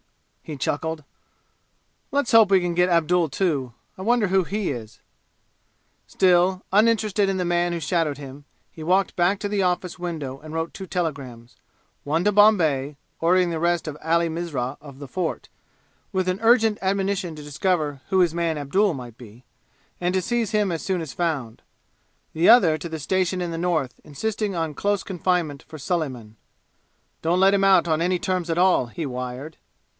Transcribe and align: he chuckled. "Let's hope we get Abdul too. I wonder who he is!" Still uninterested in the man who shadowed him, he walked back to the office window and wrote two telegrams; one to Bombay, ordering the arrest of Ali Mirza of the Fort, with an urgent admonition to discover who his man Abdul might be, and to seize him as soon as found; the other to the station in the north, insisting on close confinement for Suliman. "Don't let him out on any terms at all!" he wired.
he 0.43 0.57
chuckled. 0.57 1.03
"Let's 2.11 2.31
hope 2.31 2.49
we 2.49 2.59
get 2.73 2.89
Abdul 2.89 3.29
too. 3.29 3.73
I 3.97 4.01
wonder 4.01 4.27
who 4.27 4.43
he 4.43 4.69
is!" 4.71 4.99
Still 6.07 6.65
uninterested 6.73 7.29
in 7.29 7.37
the 7.37 7.45
man 7.45 7.71
who 7.71 7.79
shadowed 7.79 8.17
him, 8.17 8.43
he 8.71 8.83
walked 8.83 9.15
back 9.15 9.39
to 9.39 9.47
the 9.47 9.61
office 9.61 9.99
window 9.99 10.39
and 10.39 10.53
wrote 10.53 10.73
two 10.73 10.87
telegrams; 10.87 11.55
one 12.03 12.23
to 12.25 12.33
Bombay, 12.33 12.97
ordering 13.21 13.49
the 13.51 13.57
arrest 13.57 13.87
of 13.87 13.95
Ali 14.03 14.27
Mirza 14.27 14.75
of 14.81 14.97
the 14.99 15.07
Fort, 15.07 15.47
with 16.11 16.27
an 16.27 16.39
urgent 16.41 16.79
admonition 16.81 17.33
to 17.35 17.43
discover 17.43 18.01
who 18.09 18.19
his 18.19 18.33
man 18.33 18.57
Abdul 18.57 18.93
might 18.95 19.17
be, 19.17 19.45
and 20.01 20.13
to 20.15 20.21
seize 20.21 20.51
him 20.51 20.71
as 20.71 20.81
soon 20.83 20.99
as 20.99 21.13
found; 21.13 21.61
the 22.33 22.49
other 22.49 22.77
to 22.77 22.89
the 22.89 22.99
station 22.99 23.39
in 23.39 23.51
the 23.51 23.57
north, 23.57 24.01
insisting 24.03 24.55
on 24.55 24.73
close 24.73 25.03
confinement 25.03 25.63
for 25.63 25.77
Suliman. 25.77 26.35
"Don't 27.21 27.39
let 27.39 27.53
him 27.53 27.63
out 27.63 27.87
on 27.87 28.01
any 28.01 28.17
terms 28.19 28.49
at 28.49 28.57
all!" 28.57 28.87
he 28.87 29.05
wired. 29.05 29.57